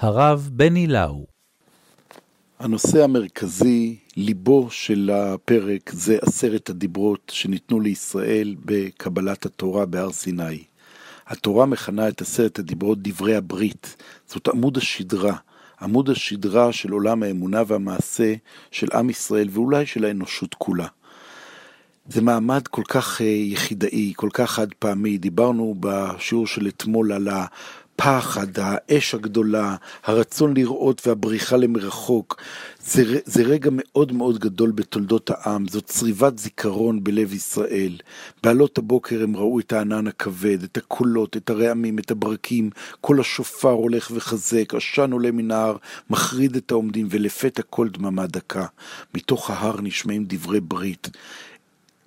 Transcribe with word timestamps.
הרב 0.00 0.48
בני 0.52 0.86
לאו. 0.86 1.26
הנושא 2.58 3.04
המרכזי, 3.04 3.96
ליבו 4.16 4.70
של 4.70 5.10
הפרק, 5.12 5.90
זה 5.92 6.18
עשרת 6.22 6.70
הדיברות 6.70 7.32
שניתנו 7.34 7.80
לישראל 7.80 8.56
בקבלת 8.64 9.46
התורה 9.46 9.86
בהר 9.86 10.12
סיני. 10.12 10.64
התורה 11.26 11.66
מכנה 11.66 12.08
את 12.08 12.20
עשרת 12.20 12.58
הדיברות 12.58 12.98
דברי 13.02 13.36
הברית, 13.36 13.96
זאת 14.26 14.48
עמוד 14.48 14.76
השדרה, 14.76 15.36
עמוד 15.82 16.10
השדרה 16.10 16.72
של 16.72 16.92
עולם 16.92 17.22
האמונה 17.22 17.62
והמעשה 17.66 18.34
של 18.70 18.86
עם 18.94 19.10
ישראל 19.10 19.48
ואולי 19.50 19.86
של 19.86 20.04
האנושות 20.04 20.54
כולה. 20.54 20.86
זה 22.08 22.22
מעמד 22.22 22.68
כל 22.68 22.84
כך 22.88 23.20
אה, 23.20 23.26
יחידאי, 23.26 24.12
כל 24.16 24.28
כך 24.32 24.50
חד 24.50 24.74
פעמי. 24.78 25.18
דיברנו 25.18 25.74
בשיעור 25.80 26.46
של 26.46 26.68
אתמול 26.68 27.12
על 27.12 27.28
הפחד, 28.00 28.46
האש 28.56 29.14
הגדולה, 29.14 29.76
הרצון 30.04 30.54
לראות 30.54 31.06
והבריחה 31.06 31.56
למרחוק. 31.56 32.42
זה, 32.84 33.18
זה 33.24 33.42
רגע 33.42 33.70
מאוד 33.72 34.12
מאוד 34.12 34.38
גדול 34.38 34.70
בתולדות 34.70 35.30
העם, 35.30 35.68
זאת 35.68 35.84
צריבת 35.84 36.38
זיכרון 36.38 37.04
בלב 37.04 37.34
ישראל. 37.34 37.96
בעלות 38.42 38.78
הבוקר 38.78 39.22
הם 39.22 39.36
ראו 39.36 39.60
את 39.60 39.72
הענן 39.72 40.06
הכבד, 40.06 40.62
את 40.62 40.76
הקולות, 40.76 41.36
את 41.36 41.50
הרעמים, 41.50 41.98
את 41.98 42.10
הברקים, 42.10 42.70
כל 43.00 43.20
השופר 43.20 43.70
הולך 43.70 44.10
וחזק, 44.14 44.74
עשן 44.74 45.12
עולה 45.12 45.30
מן 45.30 45.50
ההר, 45.50 45.76
מחריד 46.10 46.56
את 46.56 46.70
העומדים, 46.70 47.06
ולפתע 47.10 47.62
כל 47.62 47.88
דממה 47.88 48.26
דקה. 48.26 48.66
מתוך 49.14 49.50
ההר 49.50 49.80
נשמעים 49.80 50.24
דברי 50.28 50.60
ברית. 50.60 51.08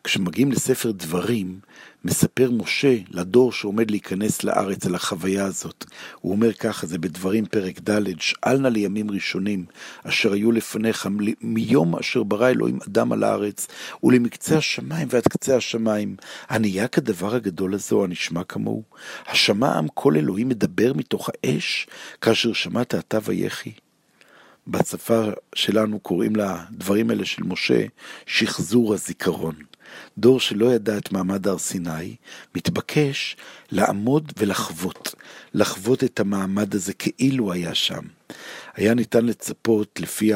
כשמגיעים 0.03 0.51
לספר 0.51 0.91
דברים, 0.91 1.59
מספר 2.05 2.51
משה 2.51 2.97
לדור 3.09 3.51
שעומד 3.51 3.91
להיכנס 3.91 4.43
לארץ 4.43 4.85
על 4.85 4.95
החוויה 4.95 5.45
הזאת. 5.45 5.85
הוא 6.21 6.31
אומר 6.31 6.53
ככה, 6.53 6.87
זה 6.87 6.97
בדברים 6.97 7.45
פרק 7.45 7.79
ד', 7.89 8.19
שאל 8.19 8.57
נא 8.57 8.67
לימים 8.67 9.11
ראשונים, 9.11 9.65
אשר 10.03 10.33
היו 10.33 10.51
לפניך, 10.51 11.07
מיום 11.41 11.95
אשר 11.95 12.23
ברא 12.23 12.49
אלוהים 12.49 12.79
אדם 12.87 13.11
על 13.11 13.23
הארץ, 13.23 13.67
ולמקצה 14.03 14.57
השמיים 14.57 15.07
ועד 15.11 15.27
קצה 15.27 15.55
השמיים. 15.55 16.15
הנהיה 16.49 16.87
כדבר 16.87 17.35
הגדול 17.35 17.73
הזה, 17.73 17.95
או 17.95 18.03
הנשמע 18.03 18.43
כמוהו? 18.43 18.83
השמע 19.27 19.77
עם 19.77 19.87
כל 19.93 20.15
אלוהים 20.15 20.49
מדבר 20.49 20.93
מתוך 20.93 21.29
האש, 21.29 21.87
כאשר 22.21 22.53
שמעת 22.53 22.95
אתה 22.95 23.19
ויחי? 23.23 23.71
בשפה 24.67 25.23
שלנו 25.55 25.99
קוראים 25.99 26.33
לדברים 26.35 27.09
האלה 27.09 27.25
של 27.25 27.43
משה 27.43 27.85
שחזור 28.25 28.93
הזיכרון. 28.93 29.55
דור 30.17 30.39
שלא 30.39 30.73
ידע 30.73 30.97
את 30.97 31.11
מעמד 31.11 31.47
הר 31.47 31.57
סיני, 31.57 32.15
מתבקש 32.55 33.37
לעמוד 33.71 34.33
ולחוות, 34.37 35.15
לחוות 35.53 36.03
את 36.03 36.19
המעמד 36.19 36.75
הזה 36.75 36.93
כאילו 36.93 37.53
היה 37.53 37.75
שם. 37.75 38.01
היה 38.75 38.93
ניתן 38.93 39.25
לצפות 39.25 39.99
לפי 39.99 40.31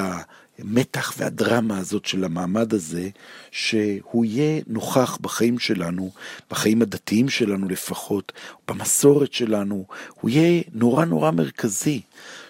המתח 0.60 1.14
והדרמה 1.18 1.78
הזאת 1.78 2.06
של 2.06 2.24
המעמד 2.24 2.74
הזה, 2.74 3.10
שהוא 3.52 4.26
יהיה 4.26 4.62
נוכח 4.68 5.18
בחיים 5.22 5.60
שלנו, 5.60 6.12
בחיים 6.52 6.82
הדתיים 6.82 7.30
שלנו 7.30 7.70
לפחות, 7.70 8.32
במסורת 8.68 9.34
שלנו, 9.34 9.86
הוא 10.22 10.30
יהיה 10.30 10.64
נורא 10.74 11.06
נורא 11.06 11.32
מרכזי. 11.32 12.02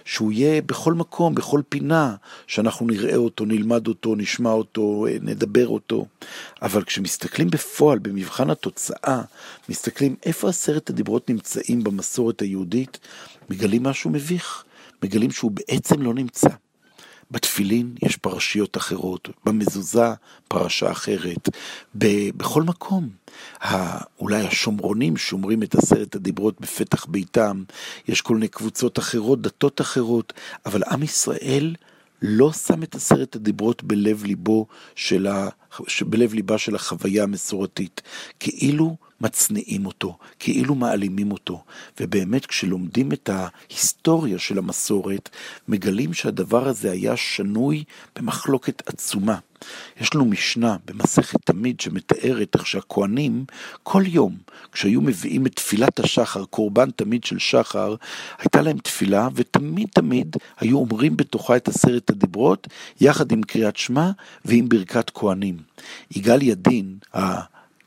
שהוא 0.08 0.32
יהיה 0.32 0.62
בכל 0.62 0.94
מקום, 0.94 1.36
בכל 1.36 1.62
פינה, 1.70 2.16
שאנחנו 2.48 2.88
נראה 2.88 3.16
אותו, 3.16 3.46
נלמד 3.46 3.88
אותו, 3.88 4.16
נשמע 4.16 4.52
אותו, 4.52 5.06
נדבר 5.22 5.68
אותו. 5.68 6.06
אבל 6.62 6.84
כשמסתכלים 6.84 7.50
בפועל, 7.50 8.00
במבחן 8.00 8.50
התוצאה, 8.50 9.22
מסתכלים 9.70 10.16
איפה 10.26 10.50
עשרת 10.50 10.90
הדיברות 10.90 11.30
נמצאים 11.30 11.84
במסורת 11.84 12.42
היהודית, 12.42 13.00
מגלים 13.50 13.84
משהו 13.84 14.10
מביך, 14.10 14.64
מגלים 15.04 15.32
שהוא 15.32 15.52
בעצם 15.52 16.02
לא 16.02 16.14
נמצא. 16.14 16.50
בתפילין 17.32 17.95
יש 18.04 18.17
פרשיות 18.17 18.77
אחרות, 18.77 19.30
במזוזה 19.45 20.14
פרשה 20.48 20.92
אחרת, 20.92 21.49
בכל 21.95 22.64
מקום. 22.64 23.10
אולי 24.20 24.48
השומרונים 24.48 25.17
שומרים 25.17 25.64
את 25.64 25.76
עשרת 25.76 26.16
הדיברות 26.16 26.61
בפתח 26.61 27.05
ביתם, 27.05 27.64
יש 28.08 28.21
כל 28.21 28.33
מיני 28.33 28.48
קבוצות 28.48 28.99
אחרות, 28.99 29.42
דתות 29.42 29.82
אחרות, 29.82 30.33
אבל 30.66 30.83
עם 30.92 31.04
ישראל 31.04 31.76
לא 32.21 32.52
שם 32.54 32.83
את 32.83 32.95
עשרת 32.95 33.36
הדיברות 33.36 33.83
בלב 33.83 34.23
ליבו 34.23 34.67
של 34.95 35.27
ה... 35.27 35.49
בלב 36.02 36.33
ליבה 36.33 36.58
של 36.58 36.76
החוויה 36.76 37.23
המסורתית, 37.23 38.02
כאילו 38.39 38.98
מצניעים 39.22 39.86
אותו, 39.86 40.17
כאילו 40.39 40.76
מעלימים 40.76 41.32
אותו. 41.32 41.64
ובאמת 42.00 42.45
כשלומדים 42.45 43.11
את 43.11 43.30
ההיסטוריה 43.30 44.39
של 44.39 44.58
המסורת, 44.58 45.30
מגלים 45.67 46.14
שהדבר 46.14 46.67
הזה 46.67 46.92
היה 46.92 47.17
שנוי 47.17 47.83
במחלוקת 48.16 48.89
עצומה. 48.89 49.38
יש 50.02 50.16
לנו 50.16 50.26
משנה 50.26 50.78
במסכת 50.86 51.39
תמיד 51.45 51.80
שמתארת 51.80 52.55
איך 52.55 52.67
שהכוהנים 52.67 53.45
כל 53.83 54.04
יום 54.05 54.38
כשהיו 54.72 55.02
מביאים 55.02 55.45
את 55.45 55.55
תפילת 55.55 55.99
השחר, 55.99 56.45
קורבן 56.45 56.92
תמיד 56.92 57.23
של 57.23 57.39
שחר, 57.39 57.95
הייתה 58.39 58.61
להם 58.61 58.78
תפילה 58.78 59.28
ותמיד 59.36 59.88
תמיד 59.94 60.38
היו 60.60 60.78
אומרים 60.78 61.17
בתוכה 61.17 61.55
את 61.55 61.67
עשרת 61.67 62.10
הדיברות 62.10 62.67
יחד 63.02 63.32
עם 63.32 63.44
קריאת 63.44 63.78
שמע 63.78 64.11
ועם 64.45 64.70
ברכת 64.70 65.10
כהנים. 65.10 65.58
יגאל 66.16 66.42
ידין, 66.42 66.98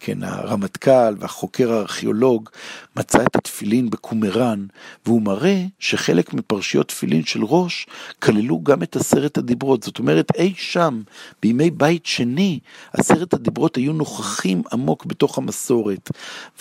כן, 0.03 0.23
הרמטכ"ל 0.23 1.15
והחוקר 1.19 1.73
הארכיאולוג 1.73 2.49
מצא 2.97 3.23
את 3.23 3.37
התפילין 3.37 3.91
בקומראן, 3.91 4.67
והוא 5.07 5.23
מראה 5.23 5.65
שחלק 5.79 6.35
מפרשיות 6.35 6.89
תפילין 6.89 7.25
של 7.25 7.45
ראש 7.45 7.87
כללו 8.19 8.61
גם 8.63 8.83
את 8.83 8.97
עשרת 8.97 9.39
הדיברות. 9.39 9.83
זאת 9.83 9.99
אומרת, 9.99 10.27
אי 10.37 10.55
שם, 10.57 11.03
בימי 11.43 11.71
בית 11.71 12.07
שני, 12.07 12.59
עשרת 12.93 13.35
הדיברות 13.35 13.77
היו 13.77 13.93
נוכחים 13.93 14.63
עמוק 14.73 15.05
בתוך 15.05 15.39
המסורת. 15.39 16.11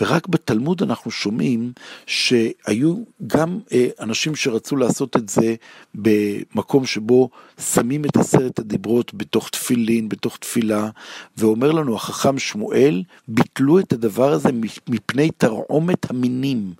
ורק 0.01 0.27
בתלמוד 0.27 0.83
אנחנו 0.83 1.11
שומעים 1.11 1.71
שהיו 2.06 2.95
גם 3.27 3.59
אה, 3.73 3.88
אנשים 4.00 4.35
שרצו 4.35 4.75
לעשות 4.75 5.17
את 5.17 5.29
זה 5.29 5.56
במקום 5.95 6.85
שבו 6.85 7.29
שמים 7.59 8.06
את 8.06 8.17
עשרת 8.17 8.59
הדיברות 8.59 9.13
בתוך 9.13 9.50
תפילין, 9.50 10.09
בתוך 10.09 10.38
תפילה, 10.38 10.89
ואומר 11.38 11.71
לנו 11.71 11.95
החכם 11.95 12.39
שמואל, 12.39 13.03
ביטלו 13.29 13.79
את 13.79 13.94
הדבר 13.94 14.31
הזה 14.31 14.50
מפני 14.90 15.31
תרעומת 15.38 16.09
המינים. 16.09 16.73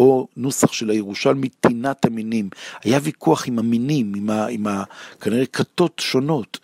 או 0.00 0.26
נוסח 0.36 0.72
של 0.72 0.90
הירושלמי, 0.90 1.48
טינת 1.48 2.04
המינים. 2.04 2.48
היה 2.84 2.98
ויכוח 3.02 3.48
עם 3.48 3.58
המינים, 3.58 4.12
עם, 4.16 4.30
ה, 4.30 4.46
עם 4.46 4.66
ה, 4.66 4.84
כנראה 5.20 5.46
כתות 5.46 5.98
שונות. 5.98 6.58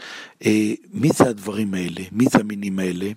אה, 0.46 0.72
מי 0.94 1.08
זה 1.16 1.28
הדברים 1.28 1.74
האלה? 1.74 2.00
מי 2.12 2.24
זה 2.32 2.38
המינים 2.38 2.78
האלה? 2.78 3.10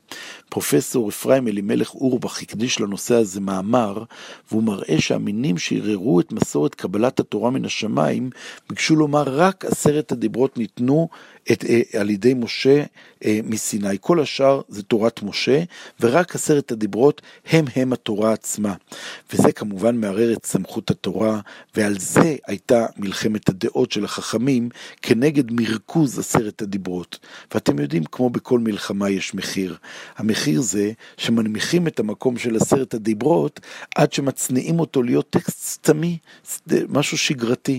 פרופסור 0.49 1.09
אפרים 1.09 1.47
אלימלך 1.47 1.95
אורבך 1.95 2.41
הקדיש 2.41 2.79
לנושא 2.79 3.15
הזה 3.15 3.41
מאמר, 3.41 4.03
והוא 4.51 4.63
מראה 4.63 5.01
שהמינים 5.01 5.57
שערערו 5.57 6.19
את 6.19 6.31
מסורת 6.31 6.75
קבלת 6.75 7.19
התורה 7.19 7.49
מן 7.51 7.65
השמיים, 7.65 8.29
ביקשו 8.69 8.95
לומר 8.95 9.23
רק 9.25 9.65
עשרת 9.65 10.11
הדיברות 10.11 10.57
ניתנו 10.57 11.09
את, 11.51 11.65
אה, 11.65 11.99
על 11.99 12.09
ידי 12.09 12.33
משה 12.33 12.83
אה, 13.25 13.39
מסיני. 13.43 13.97
כל 14.01 14.19
השאר 14.19 14.61
זה 14.69 14.83
תורת 14.83 15.23
משה, 15.23 15.63
ורק 15.99 16.35
עשרת 16.35 16.71
הדיברות 16.71 17.21
הם 17.45 17.65
הם 17.75 17.93
התורה 17.93 18.33
עצמה. 18.33 18.73
וזה 19.33 19.51
כמובן 19.51 19.97
מערער 20.09 20.33
את 20.33 20.45
סמכות 20.45 20.91
התורה, 20.91 21.39
ועל 21.75 21.99
זה 21.99 22.35
הייתה 22.47 22.85
מלחמת 22.97 23.49
הדעות 23.49 23.91
של 23.91 24.05
החכמים 24.05 24.69
כנגד 25.01 25.51
מרכוז 25.51 26.19
עשרת 26.19 26.61
הדיברות. 26.61 27.19
ואתם 27.53 27.79
יודעים, 27.79 28.03
כמו 28.03 28.29
בכל 28.29 28.59
מלחמה 28.59 29.09
יש 29.09 29.33
מחיר. 29.33 29.77
המחיר 30.17 30.61
זה 30.61 30.91
שמנמיכים 31.17 31.87
את 31.87 31.99
המקום 31.99 32.37
של 32.37 32.55
עשרת 32.55 32.93
הדיברות 32.93 33.59
עד 33.95 34.13
שמצניעים 34.13 34.79
אותו 34.79 35.03
להיות 35.03 35.29
טקסט 35.29 35.63
סתמי, 35.63 36.17
משהו 36.89 37.17
שגרתי. 37.17 37.77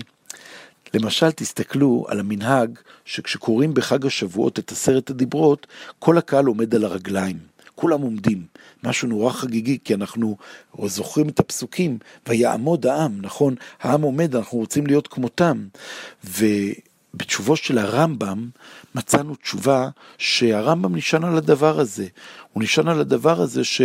למשל, 0.93 1.31
תסתכלו 1.31 2.05
על 2.07 2.19
המנהג 2.19 2.79
שכשקוראים 3.05 3.73
בחג 3.73 4.05
השבועות 4.05 4.59
את 4.59 4.71
עשרת 4.71 5.09
הדיברות, 5.09 5.67
כל 5.99 6.17
הקהל 6.17 6.45
עומד 6.45 6.75
על 6.75 6.83
הרגליים. 6.83 7.50
כולם 7.75 8.01
עומדים, 8.01 8.45
משהו 8.83 9.07
נורא 9.07 9.31
חגיגי, 9.31 9.77
כי 9.83 9.93
אנחנו 9.93 10.37
זוכרים 10.85 11.29
את 11.29 11.39
הפסוקים, 11.39 11.97
ויעמוד 12.27 12.85
העם, 12.85 13.17
נכון? 13.21 13.55
העם 13.81 14.01
עומד, 14.01 14.35
אנחנו 14.35 14.57
רוצים 14.57 14.87
להיות 14.87 15.07
כמותם. 15.07 15.67
ובתשובו 16.23 17.55
של 17.55 17.77
הרמב"ם 17.77 18.49
מצאנו 18.95 19.35
תשובה 19.35 19.89
שהרמב"ם 20.17 20.95
נשען 20.95 21.23
על 21.23 21.37
הדבר 21.37 21.79
הזה. 21.79 22.07
הוא 22.53 22.63
נשען 22.63 22.87
על 22.87 22.99
הדבר 22.99 23.41
הזה 23.41 23.63
ש... 23.63 23.81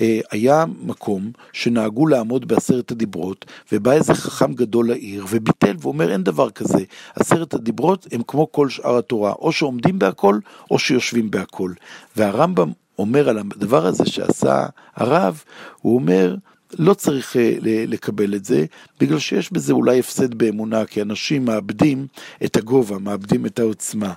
אה, 0.00 0.20
היה 0.30 0.64
מקום 0.82 1.32
שנהגו 1.52 2.06
לעמוד 2.06 2.48
בעשרת 2.48 2.90
הדיברות, 2.90 3.44
ובא 3.72 3.92
איזה 3.92 4.14
חכם 4.14 4.54
גדול 4.54 4.88
לעיר, 4.88 5.26
וביטל 5.30 5.76
ואומר 5.80 6.12
אין 6.12 6.22
דבר 6.22 6.50
כזה, 6.50 6.78
עשרת 7.14 7.54
הדיברות 7.54 8.06
הם 8.12 8.22
כמו 8.26 8.52
כל 8.52 8.68
שאר 8.68 8.98
התורה, 8.98 9.32
או 9.32 9.52
שעומדים 9.52 9.98
בהכל, 9.98 10.38
או 10.70 10.78
שיושבים 10.78 11.30
בהכל. 11.30 11.72
והרמב"ם 12.16 12.72
אומר 12.98 13.28
על 13.28 13.38
הדבר 13.38 13.86
הזה 13.86 14.06
שעשה 14.06 14.66
הרב, 14.94 15.42
הוא 15.80 15.94
אומר, 15.94 16.36
לא 16.78 16.94
צריך 16.94 17.36
אה, 17.36 17.56
לקבל 17.64 18.34
את 18.34 18.44
זה, 18.44 18.64
בגלל 19.00 19.18
שיש 19.18 19.52
בזה 19.52 19.72
אולי 19.72 19.98
הפסד 19.98 20.34
באמונה, 20.34 20.84
כי 20.84 21.02
אנשים 21.02 21.44
מאבדים 21.44 22.06
את 22.44 22.56
הגובה, 22.56 22.98
מאבדים 22.98 23.46
את 23.46 23.58
העוצמה. 23.58 24.12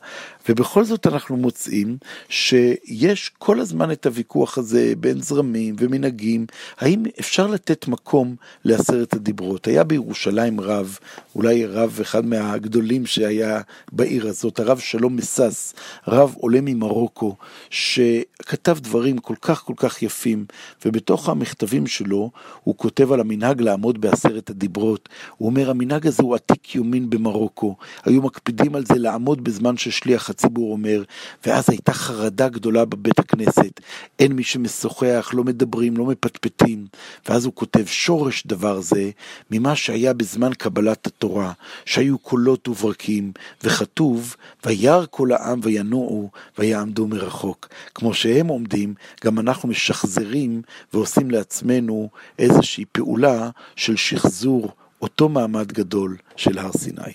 ובכל 0.49 0.83
זאת 0.83 1.07
אנחנו 1.07 1.37
מוצאים 1.37 1.97
שיש 2.29 3.31
כל 3.37 3.59
הזמן 3.59 3.91
את 3.91 4.05
הוויכוח 4.05 4.57
הזה 4.57 4.93
בין 4.99 5.21
זרמים 5.21 5.75
ומנהגים, 5.79 6.45
האם 6.77 7.03
אפשר 7.19 7.47
לתת 7.47 7.87
מקום 7.87 8.35
לעשרת 8.65 9.13
הדיברות. 9.13 9.67
היה 9.67 9.83
בירושלים 9.83 10.61
רב, 10.61 10.97
אולי 11.35 11.65
רב 11.65 11.97
אחד 12.01 12.25
מהגדולים 12.25 13.05
שהיה 13.05 13.61
בעיר 13.91 14.27
הזאת, 14.27 14.59
הרב 14.59 14.79
שלום 14.79 15.15
מסס, 15.15 15.73
רב 16.07 16.35
עולה 16.37 16.59
ממרוקו, 16.61 17.35
שכתב 17.69 18.77
דברים 18.81 19.17
כל 19.17 19.35
כך 19.41 19.61
כל 19.61 19.73
כך 19.77 20.01
יפים, 20.01 20.45
ובתוך 20.85 21.29
המכתבים 21.29 21.87
שלו 21.87 22.31
הוא 22.63 22.75
כותב 22.77 23.11
על 23.11 23.19
המנהג 23.19 23.61
לעמוד 23.61 24.01
בעשרת 24.01 24.49
הדיברות. 24.49 25.09
הוא 25.37 25.49
אומר, 25.49 25.69
המנהג 25.69 26.07
הזה 26.07 26.23
הוא 26.23 26.35
עתיק 26.35 26.75
יומין 26.75 27.09
במרוקו, 27.09 27.75
היו 28.03 28.21
מקפידים 28.21 28.75
על 28.75 28.85
זה 28.85 28.95
לעמוד 28.95 29.43
בזמן 29.43 29.77
ששליח 29.77 30.29
הציבור 30.29 30.71
אומר, 30.71 31.03
ואז 31.45 31.69
הייתה 31.69 31.93
חרדה 31.93 32.49
גדולה 32.49 32.85
בבית 32.85 33.19
הכנסת, 33.19 33.81
אין 34.19 34.31
מי 34.31 34.43
שמשוחח, 34.43 35.31
לא 35.33 35.43
מדברים, 35.43 35.97
לא 35.97 36.05
מפטפטים, 36.05 36.87
ואז 37.29 37.45
הוא 37.45 37.53
כותב, 37.53 37.85
שורש 37.85 38.43
דבר 38.47 38.81
זה 38.81 39.09
ממה 39.51 39.75
שהיה 39.75 40.13
בזמן 40.13 40.53
קבלת 40.53 41.07
התורה, 41.07 41.51
שהיו 41.85 42.17
קולות 42.17 42.67
וברקים, 42.67 43.31
וכתוב, 43.63 44.35
וירא 44.65 45.05
כל 45.09 45.31
העם 45.31 45.59
וינועו, 45.63 46.29
ויעמדו 46.57 47.07
מרחוק. 47.07 47.67
כמו 47.95 48.13
שהם 48.13 48.47
עומדים, 48.47 48.93
גם 49.25 49.39
אנחנו 49.39 49.69
משחזרים 49.69 50.61
ועושים 50.93 51.31
לעצמנו 51.31 52.09
איזושהי 52.39 52.85
פעולה 52.91 53.49
של 53.75 53.95
שחזור 53.95 54.71
אותו 55.01 55.29
מעמד 55.29 55.71
גדול 55.71 56.17
של 56.35 56.57
הר 56.57 56.71
סיני. 56.71 57.13